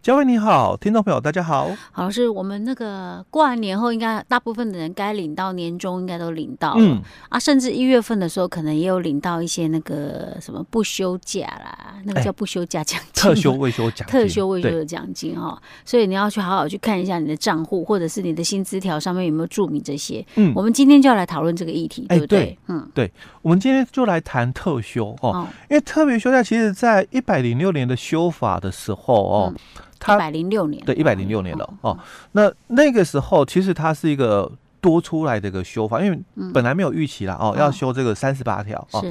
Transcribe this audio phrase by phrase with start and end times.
[0.00, 1.68] 嘉惠你好，听众朋友大家好。
[1.90, 6.80] 好，老师，我们那个过完年后，应该大部分的人该领到年终，应该都领到了。
[6.80, 15.60] 嗯啊，甚至一月份的时候，可能也有领到一些那个什么不休假啦，那个叫不休假奖金、特休未休奖金、特休未休的奖金哈。
[15.84, 20.24] 所以你要去好好去看一下你的账户，或者是你的薪资条上面有没有注明这些。
[20.36, 22.38] 嗯，我们今天就要来讨论这个议题，对不对？
[22.38, 23.12] 对嗯，对，
[23.42, 29.52] 我们今天就来谈特休哦，因为特别休假其实在一百零六年的修法的时候哦。
[29.52, 29.60] 嗯
[30.00, 31.98] 一百零六年，对，一百零六年了哦，哦。
[32.32, 36.18] 那那个时候，其实它是一个多出来的一个修法，因为
[36.52, 39.04] 本来没有预期啦哦，要修这个三十八条哦。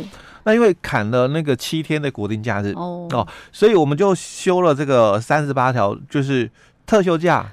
[0.44, 6.50] 那因为砍了那个七天的国定假日哦，哦，所以我们就修了这个三十八条，就是
[6.86, 7.46] 特休假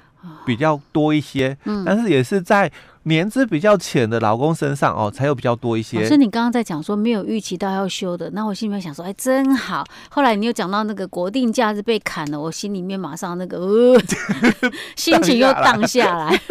[0.45, 2.71] 比较多一些，嗯但是也是在。
[3.07, 6.03] 年资比较浅的老公身上哦，才有比较多一些。
[6.07, 9.85] 所以你刚刚在讲说没有预期到要休的，那我心里面想说，哎，真好。
[10.09, 14.01] 后来你又讲到那个国定假日被砍了，我心里面马上那个呃，
[14.97, 16.41] 心情又荡下来。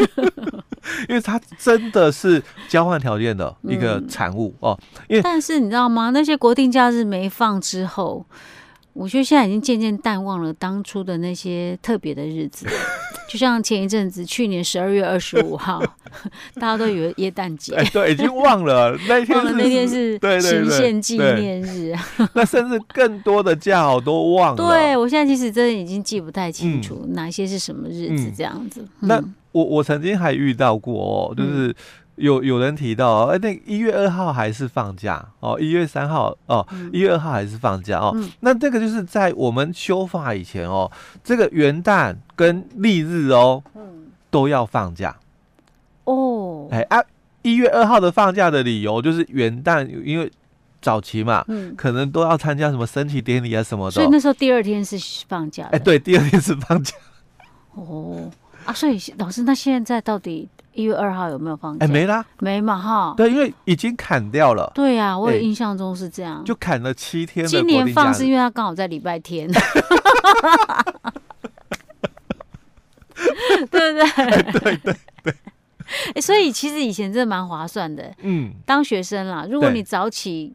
[1.10, 4.78] 因为它真的是交换条件的一个产物哦。
[5.08, 6.10] 因为但是你知道吗？
[6.10, 8.24] 那些国定假日没放之后。
[8.92, 12.64] 我觉得现在已经渐渐淡忘了当初的那些特别的日子，
[13.28, 15.82] 就像前一阵子，去年十二月二十五号，
[16.54, 21.94] 大家都以为耶诞节，哎，对，已经忘了那天，忘了那天是行宪纪念日，
[22.34, 24.56] 那甚至更多的假我都忘了。
[24.56, 28.80] 对，我现在其实真的已经记不太清楚、嗯、哪些是什么日子这样子。
[29.00, 31.74] 嗯、那我我曾经还遇到过哦，就是。
[32.16, 38.12] 嗯有有人提到，哎，那一月二号还是放假哦，一月三号哦，一月二号还是放假哦。
[38.14, 40.88] 嗯、那这个就是在我们修法以前哦，
[41.24, 45.16] 这个元旦跟历日哦，嗯、都要放假
[46.04, 46.68] 哦。
[46.70, 47.02] 哎啊，
[47.42, 50.30] 一月二号的放假的理由就是元旦，因为
[50.80, 54.96] 早期嘛，嗯、可能都要参加什么升旗典礼啊什么的，所以那时候第二天是
[55.28, 55.68] 放假。
[55.72, 56.94] 哎，对，第二天是放假。
[57.72, 58.30] 哦
[58.64, 60.48] 啊，所以老师，那现在到底？
[60.74, 61.84] 一月二号有没有放假？
[61.84, 63.14] 哎，没啦，没嘛哈。
[63.16, 64.70] 对，因为已经砍掉了。
[64.74, 67.46] 对呀，我有印象中是这样，就砍了七天。
[67.46, 69.48] 今年放是因为它刚好在礼拜天，
[73.70, 74.04] 对不对？
[74.52, 75.34] 对对对。
[76.14, 78.12] 哎，所以其实以前真的蛮划算的。
[78.22, 80.52] 嗯，当学生啦，如果你早起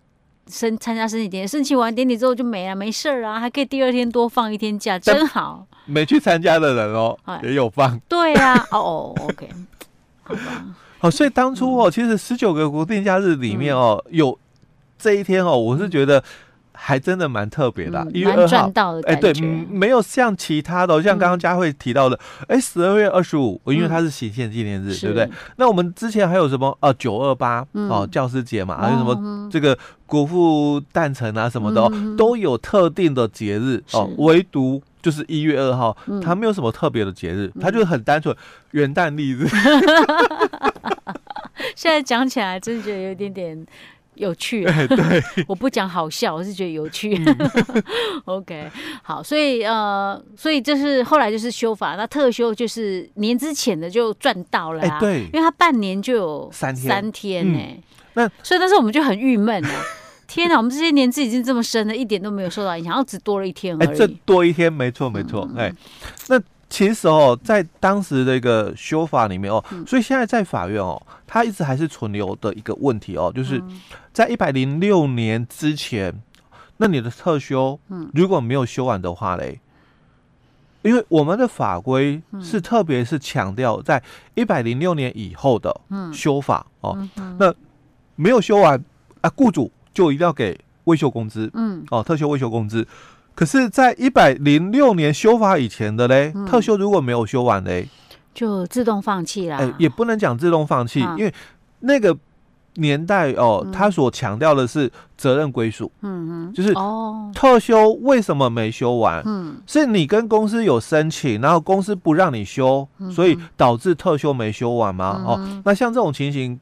[0.47, 5.66] 升参加升旗典礼，升旗完典礼之后就没了，没事儿啊，还可以第二天多放一天假，真好。
[5.85, 8.00] 没去参加的人哦，也有放。
[8.09, 9.47] 对呀，哦，OK。
[11.00, 14.38] 好，所以当初哦，其实十九个国定假日里面哦，有
[14.97, 16.22] 这一天哦，我是觉得
[16.73, 18.69] 还真的蛮特别的，一月二号，
[19.03, 19.31] 哎，对，
[19.69, 25.29] 没有像其他的，像刚刚佳慧提到的，哎，十二月二十五，因为它是行宪纪念日，对不对？
[25.56, 26.78] 那我们之前还有什么？
[26.81, 34.81] 呃，九二八哦，教师节嘛，还有什么这个国父诞辰啊什么的，都有特定的节日哦，唯独。
[35.02, 38.36] 就是一月二号，它没有什么特别的节日，它就是很单纯
[38.72, 39.48] 元旦历日。
[41.76, 43.68] 现在讲起来，真的觉得有一点点
[44.16, 44.64] 有趣。
[44.88, 47.18] 对，我不讲好笑，我是觉得有趣。
[48.26, 48.70] OK，
[49.02, 55.00] 好，所以呃，所以就是后来就是修法，那特休就是年之前的就赚到了啊。
[55.00, 57.59] 对，因为他半年就有三天，三天呢。
[58.14, 59.82] 那所以那时候我们就很郁闷啊。
[60.29, 63.90] 天哪，我们这些年资已经这么深了，一点都没有受到影响，然后只多了一天而已。
[63.90, 65.50] 哎，这多一天，没错没错。
[65.57, 65.73] 哎，
[66.28, 73.59] 那其实哦，在当时的一个修法里面哦，所以现在在法院哦，它一直还是存留的一个问题哦，就是
[74.13, 76.13] 在一百零六年之前，
[76.78, 77.79] 那你的特休
[78.13, 79.59] 如果没有修完的话嘞，
[80.84, 84.03] 因为我们的法规是特别是强调在
[84.35, 85.75] 一百零六年以后的
[86.13, 86.96] 修法哦，
[87.40, 87.51] 那
[88.16, 88.79] 没有修完
[89.22, 89.72] 啊，雇主。
[89.94, 92.88] 就一定要给未休工资，嗯，哦，特休未休工资。
[93.36, 97.88] 可是，在一百零六年修法以前的嘞，嗯、特休如果没有修完嘞，
[98.34, 99.56] 就自动放弃了。
[99.56, 101.34] 哎、欸，也不能讲自动放弃，啊、因为
[101.80, 102.18] 那个
[102.74, 105.90] 年代哦，他、嗯、所强调的是责任归属。
[106.02, 109.24] 嗯嗯，就是哦，特休为什么没修完？
[109.26, 115.16] 嗯，是你跟公司有申请，然后公司不让你休，嗯、所以导致特休没修完吗？
[115.20, 116.59] 嗯、哦，那像这种情形，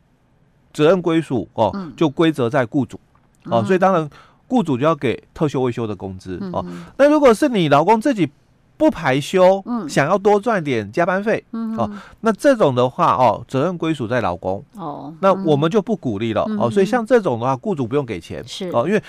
[0.71, 2.99] 责任归属哦，嗯、就归责在雇主。
[3.49, 4.09] 哦，所以当然，
[4.47, 6.65] 雇主就要给特休未休的工资哦。
[6.97, 8.29] 那如果是你老公自己
[8.77, 11.89] 不排休，嗯，想要多赚点加班费，嗯，哦，
[12.21, 16.69] 那这种的话，哦，责任归属在老公，哦，那我们就不鼓励了，哦。
[16.69, 18.69] 所以像这种的话，雇主不用给钱，是。
[18.69, 19.01] 哦，因为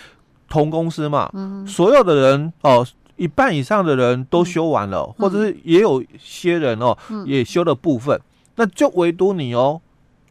[0.48, 2.86] 同公司嘛，嗯，所有的人哦，
[3.16, 6.96] 一半以上的人都休完了，或者是也有些人哦，
[7.26, 8.18] 也休了部分，
[8.56, 9.80] 那就唯独你哦。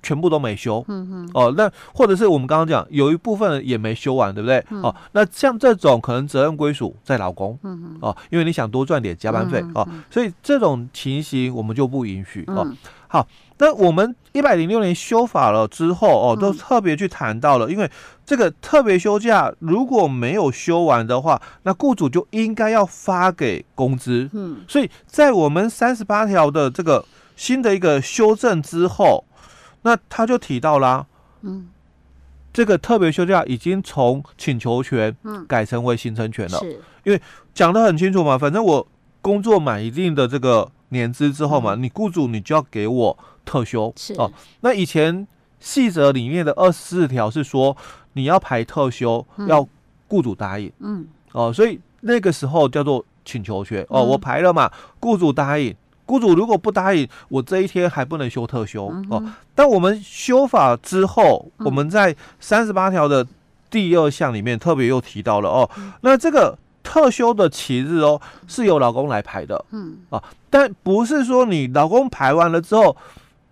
[0.01, 4.63] 全部都没休，嗯嗯，哦，那或者是我们刚刚讲有一部分也没休完，对不对？
[4.69, 12.77] 嗯、哦，那像这种可能责任归属在老公，嗯嗯，哦，因为你想多赚点加班费，嗯、哦，所以这种情形我们就不允许，哦，嗯、
[13.07, 13.27] 好，
[13.57, 17.89] 那我们一百零六年修法了之后，哦，都特别去谈到了，因为
[18.25, 27.03] 这个特别休假如果没有休完的话，那雇主就应该要发给工资，嗯，所以在我们三十八条的这个
[27.35, 29.23] 新的一个修正之后。
[29.83, 31.06] 那他就提到啦，
[31.41, 31.69] 嗯，
[32.51, 35.15] 这个特别休假已经从请求权，
[35.47, 37.21] 改成为形成权了，是，因为
[37.53, 38.88] 讲的很清楚嘛，反正我
[39.21, 44.13] 工作满一定的这个年资之后嘛，你雇主你就要给我特休，是。
[44.15, 44.31] 哦。
[44.62, 45.27] 那以前
[45.59, 47.75] 细则里面的二十四条是说
[48.13, 49.68] 你要排特休，要
[50.07, 55.75] 雇主答应，嗯，哦，所以那个时候叫做请求权，哦，我排了嘛，雇主答应。
[56.07, 59.24] 雇主如果不答应，我这一天还不能休特休、嗯、哦。
[59.54, 63.27] 但我们修法之后，嗯、我们在三十八条的
[63.69, 69.98] 第二项里面特别又提到了哦，嗯、那这个特休的期日哦是由老公来排的，嗯。
[70.09, 72.95] 啊，但不是说你老公排完了之后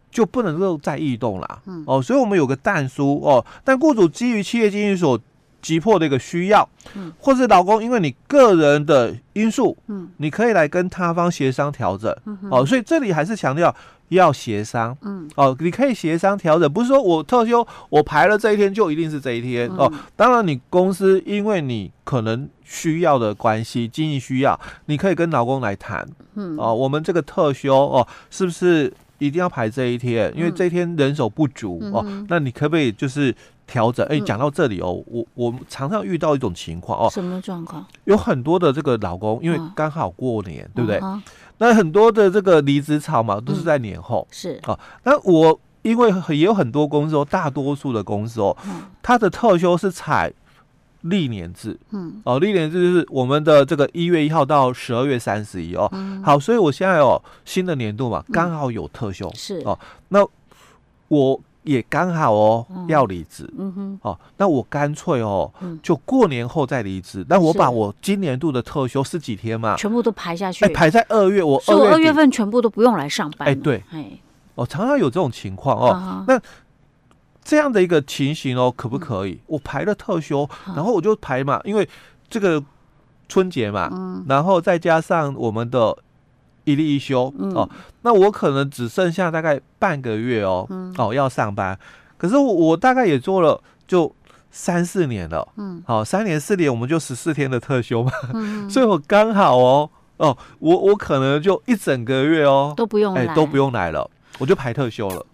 [0.10, 1.84] 就不能够再异动了，嗯。
[1.86, 5.19] 哦，所以我们有个但书哦，但雇主基于企业经营所
[5.66, 13.76] 急迫的一个需要，嗯，或是老公因为你个人的因素，嗯，你可以来跟他方协商调整，嗯，哦，所以这里还是强调
[14.10, 30.32] 要协商，嗯，哦，你可以协商调整，不是说我特休我排了这一天就一定是这一天，嗯、哦，当然你公司因为你可能需要的关系，经济需要，你可以跟老公来谈，嗯，哦，我们这个特休哦，是不是一定要排这一天？
[30.38, 33.36] 因为这一天人手不足，嗯、哦，那你可不可以就是？
[33.68, 37.86] 调整哎，讲到这里哦，我我常常遇到一种情况哦，什么状况？
[38.04, 41.02] 有很多的这个老公，因为刚好过年，对不对？
[41.58, 44.28] 那很多的这个离职潮嘛，都是在年后。
[44.30, 48.56] 是啊，那我因为也有很多公司哦，大多数的公司哦，
[49.02, 50.32] 它的特休是采
[51.02, 51.80] 历年制。
[51.92, 55.92] 嗯，哦，历年制就是我们的这个一月一号到十二月三十一哦。
[56.24, 59.32] 好，所以我现在哦，新的年度嘛，刚好有特休。
[59.34, 59.80] 是哦，
[60.10, 60.24] 那
[61.08, 61.42] 我。
[61.66, 65.52] 也刚好哦，要离职，嗯哼，哦，那我干脆哦，
[65.84, 67.26] 就过年后再离职。
[67.28, 73.50] 那我把我今年度的特休十几天嘛，全部都排下去，哎，排在二月，我二月份全部都不用来上班。
[73.50, 74.12] 哎，对，哎，
[74.56, 76.24] 哦，常常有这种情况哦。
[76.28, 76.40] 那
[77.44, 79.40] 这样的一个情形哦，可不可以？
[79.48, 81.88] 我排了特休，然后我就排嘛，因为
[82.30, 82.64] 这个
[83.28, 85.98] 春节嘛，然后再加上我们的。
[86.66, 87.70] 一例一休、嗯、哦，
[88.02, 91.80] 那我可能只剩下大概半个月哦，嗯、哦要上班，
[92.18, 94.14] 可是我我大概也做了就
[94.52, 104.10] 三四年了，嗯，好、哦、三年四年我们就十四天的特休嘛，嗯、 所以我刚好哦哦，我我可能就一整个月哦都不用来、欸、都不用来了，
[104.40, 105.26] 我就排特休了，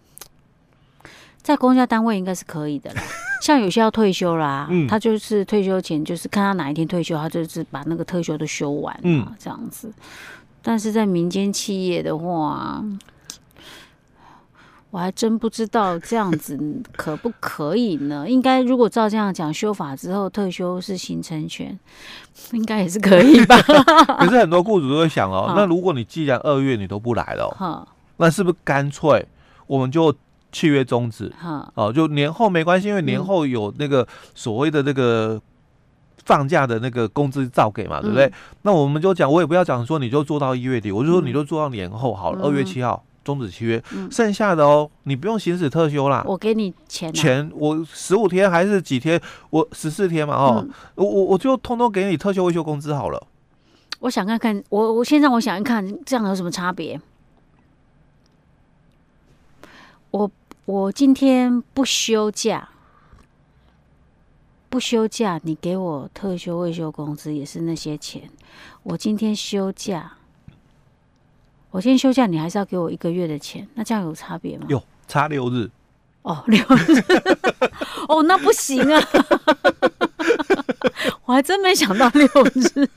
[1.42, 3.02] 在公家单位应该是可以的啦，
[3.42, 9.92] 像有些要退休啦，嗯、他就是退休前就是看他哪一天退休，他就是把那个特休都休完，嗯，这样子。
[10.62, 12.84] 但是在民间企业的话，
[14.92, 16.60] 我还真不知道这样子
[16.96, 18.30] 可不可以呢？
[18.30, 21.80] 应该如果照这样讲，修法之后退休是形成权，
[22.52, 23.56] 应该也是可以吧？
[24.20, 27.88] 可是很多雇主都会想哦， 那如果你既然二月你都不来了，哈，
[28.18, 29.26] 那是不是干脆
[29.66, 30.14] 我们就
[30.52, 31.34] 契约终止？
[31.40, 35.42] 哈，哦，就年后没关系，因为年后有那个所谓的这个。
[36.26, 38.26] 放假的那个工资照给嘛，对不对？
[38.26, 49.22] 嗯、那我们就讲，我也不要讲说你就做到一月底，我就说你就做到年后好了，二、嗯、月七号终止契约，嗯、剩下的哦，你不用行使特休啦，我给你钱、啊，钱我十五天还是几天？
[49.50, 53.28] 我十四天嘛，哦，嗯、我我我就通通给你特休未休工资好了。
[54.00, 57.00] 我想看看，我我现在我想一看，这样有什么差别？
[60.10, 60.30] 我
[60.66, 62.68] 我今天不休假。
[64.72, 68.30] 不休假，你给我特休未休工资也是那些钱。
[68.84, 70.14] 我今天休假，
[71.72, 74.66] 我今天休假，你还是要给我一个月的钱，那这样有差别吗？
[74.70, 75.70] 有差六日。
[76.22, 77.04] 哦，六日。
[78.08, 79.02] 哦，那不行啊！
[81.26, 82.88] 我还真没想到六日。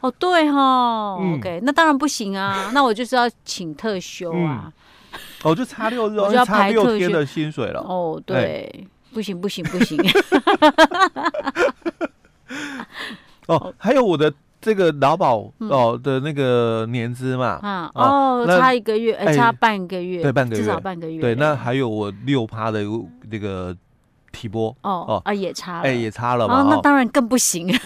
[0.00, 1.18] 哦，对哈。
[1.20, 2.70] 嗯、OK，那当然不行啊。
[2.72, 4.72] 那我就是要请特休啊。
[4.72, 7.80] 嗯、哦，就差六日，我就要排六天的薪水了。
[7.80, 8.88] 哦，对。
[9.14, 9.98] 欸不行不行不行！
[13.46, 21.20] 哦，还有我的这个劳保哦的那个年资嘛，啊哦，差一个月，哎，差半个月，对，半个月，至少半个月。
[21.20, 22.82] 对，那还有我六趴的
[23.30, 23.76] 那个
[24.32, 25.22] 提拨，哦哦。
[25.24, 27.72] 啊，也差了，哎，也差了嘛，那当然更不行。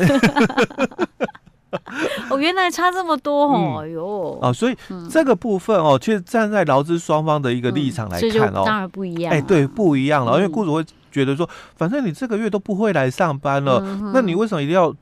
[2.30, 4.76] 哦原来差这么多哦，哟，哦，所以
[5.10, 13.80] 这个部分哦，其实站在劳资双方的一个立场来看哦，当然不一样，哎，对，不一样了，因为雇主会觉得说，反正你这个月都不会来上班了，
[14.12, 14.94] 那你为什么一定要？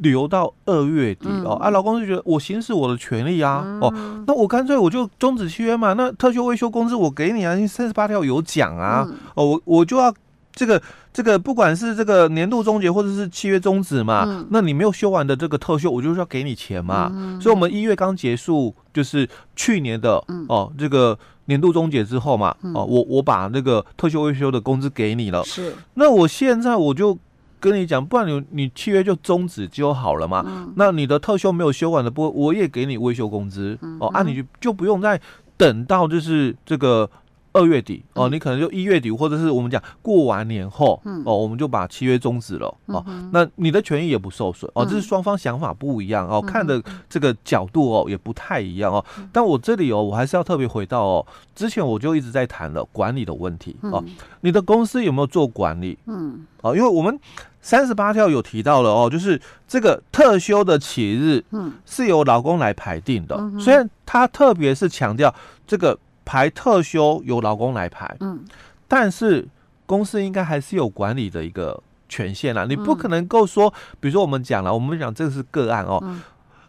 [0.00, 1.26] 留到二月底？
[1.42, 3.90] 哦，啊，老公就觉得我行使我的权利啊，哦，
[4.26, 10.12] 那我干脆我就终止契约嘛，那特休未休工资我给你啊，三十八条有讲啊，哦，我我就要
[10.60, 19.26] 这个这个，不管是这个年度终结或者是契约终止嘛，那你没有休完的这个特休，我就是要给你钱嘛，所以我们一月刚结束，就是
[19.56, 27.18] 去年的哦，这个年度终结之后嘛，哦，我我把那个特休未休的工资给你了，是，那我现在我就。
[27.62, 30.42] 跟你讲，不然你你契约就终止就好了嘛。
[30.46, 34.08] 嗯、那你的特休没有休完的，不，我也给你未休工资、嗯、哦。
[34.14, 35.20] 啊，你就就不用再
[35.58, 37.10] 等到就是这个。
[37.52, 43.04] 二月底哦，你可能就一月底，或者是我们讲过完年后哦，我们就把契约终止了哦。
[43.32, 49.04] 那你的权益也不受损哦，这是双方想法不一样哦，看的这个角度哦也不太一样哦。
[49.32, 54.04] 但我这里哦，我还是要特别回到哦，之前我就一直在谈了管理的问题哦。
[54.42, 55.98] 你的公司有没有做管理？
[56.06, 57.18] 嗯，哦，因为我们
[57.60, 63.36] 三十八条有提到了哦，就是这个特休的起日，嗯，是由劳工来排定的。
[63.58, 65.34] 虽然他特别是强调
[65.66, 65.98] 这个。
[66.30, 68.44] 排特休由劳工来排，嗯，
[68.86, 69.48] 但是
[69.84, 72.64] 公司应该还是有管理的一个权限啦。
[72.68, 73.68] 你不可能够说，
[73.98, 76.00] 比如说我们讲了，我们讲这个是个案哦，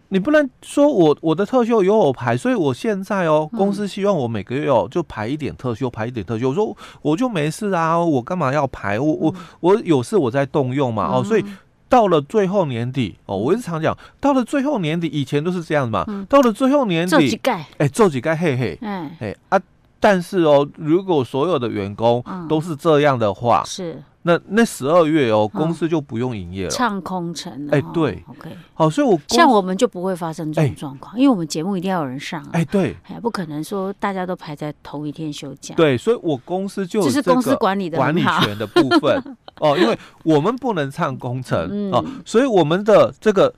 [0.07, 6.49] 你不能说我我的特休由我排，所以我现在哦，公司希望我每个月哦就排一点特休，排一点特休。
[6.49, 8.99] 我说我就没事啊，我干嘛要排？
[8.99, 11.45] 我我我有事我在动用嘛，哦，所以
[11.91, 17.39] 到了最后年底哦，我一直常讲，到了最后年底，以前都是这样子嘛，到了最后年底，
[17.77, 19.17] 哎，做几盖嘿嘿，哎。
[19.19, 19.61] 哎啊。
[20.03, 24.01] 但是哦，如果所有的员工都是这样的话，是。
[24.23, 27.77] 那那十二月哦，公司就不用营业了，唱空城了。
[27.77, 32.43] 哎，对，OK，好，所以我像我们就不会发生这种状况，因为我们节目一定要有人上。
[32.51, 35.75] 哎，对，哎，不可能说大家都排在同一天休假。
[35.75, 43.53] 对，所以我公司就这是公司管理的管理权的部分 哦，因为我们不能唱空城哦，所以我们的这个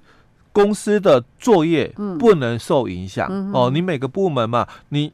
[0.51, 3.72] 公司的作业不能受影响哦。
[3.74, 5.12] 你每个部门嘛，你。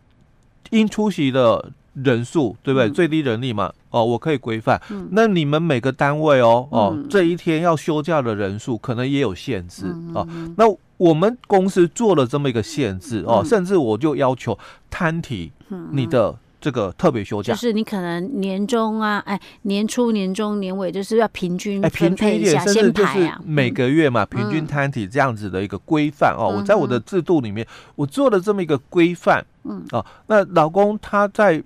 [0.72, 2.88] 应出席的人数，对不对？
[2.88, 4.80] 嗯、最低人力嘛，哦，我可以规范。
[4.92, 10.28] 嗯、那你们每个单位哦，哦，嗯、这一天要休假的人数可能也有限制、嗯、哦。
[10.58, 10.66] 那
[10.98, 14.56] 我们公司做了这么一个限制、嗯、哦，甚至我就要求
[14.92, 15.52] 摊提
[15.90, 16.38] 你的。
[16.62, 26.54] 这个特别休假，就是你可能年终啊，哎，年初、年终、年尾，就是要平均分配一下，先排啊，每个月嘛，平均摊体这样子的一个规范哦。
[26.58, 29.86] 我在我的制度里面，我做了这么一个规范，嗯。
[29.92, 31.64] 啊，那老公他在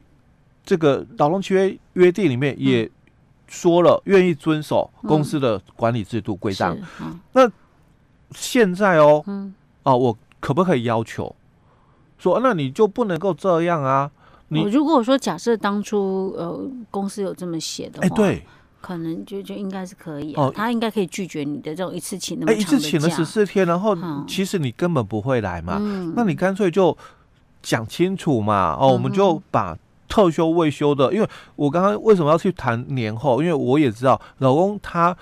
[0.64, 2.90] 这个劳动契约约定里面也
[3.48, 6.78] 说了，愿意遵守公司的管理制度规章。
[7.32, 7.50] 那
[8.32, 9.54] 现在哦，嗯。
[9.82, 11.36] 啊，我可不可以要求？
[12.20, 14.10] 说，那你就不能够这样啊？
[14.50, 16.60] 你如果说假设当初呃
[16.92, 18.44] 公司有这么写的话，哎对，
[18.82, 23.98] 可能就就应该是可以哦，他应该可以拒绝你的这种一次请那么长的假，一次请了十四天，然后
[24.28, 25.78] 其实你根本不会来嘛，
[26.16, 26.96] 那你干脆就
[27.62, 33.42] 讲清楚嘛，哦，我们就把特休未休的，因为我刚刚为什么要去谈年后？
[33.42, 35.16] 因为我也知道老公他。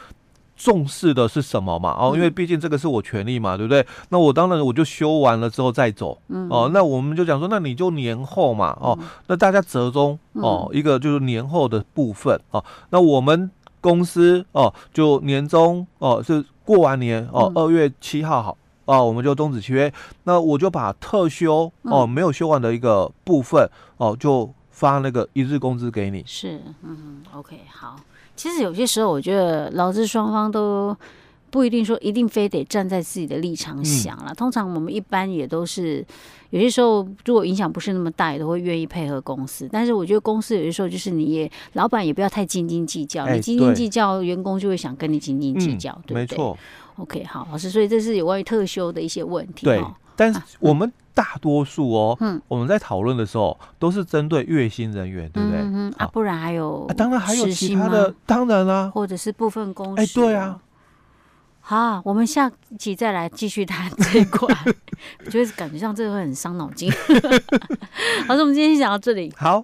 [0.64, 1.96] 重视的是什么嘛？
[1.98, 3.84] 哦，因为毕竟这个是我权利嘛，对不对？
[4.10, 6.22] 那我当然我就修完了之后再走。
[6.52, 8.78] 哦，那我们就讲说，那你就年后嘛。
[8.80, 12.64] 哦，那大家折中哦，一个就是年后的部分哦。
[12.92, 13.50] 那我们
[13.80, 19.92] 公司哦，就年终哦，是过完年哦，二月七号好哦，我们就终止契约。
[20.26, 26.24] 那我就把特休哦没有休完的一个部分哦，就发那个一日工资给你。
[26.28, 27.96] 是，嗯，OK，好。
[28.42, 30.98] 其实有些时候，我觉得劳资双方都
[31.52, 34.32] 不一定说一定非得站在自己的立场想了。
[34.32, 36.04] 嗯、通常我们一般也都是
[36.50, 39.70] 有些时候，如果影响不是那么大，也都会愿意配合公司。
[39.72, 46.22] 但是我觉得公司有些时候就是你也老板也不要太斤斤计较，欸、你斤斤计较，员工就会想跟你斤斤计较，嗯、对不对？
[46.22, 46.58] 没错。
[46.96, 49.68] OK，好，老师，所以这是有关于特休的一些问题。
[49.68, 49.80] 对，
[50.16, 50.92] 但是我们。
[51.14, 55.60] 大多数哦，嗯，我们在讨论的时候都是针对月薪人员，对不对？
[55.92, 60.60] 嗯啊，不然还有，啊当然还有其他的，当然啦，或者是部分公司，哎，对啊。
[61.64, 64.56] 好，我们下期再来继续谈这一块，
[65.24, 66.92] 我觉得感觉上这个会很伤脑筋。
[68.28, 69.32] 好，那我们今天先讲到这里。
[69.38, 69.64] 好。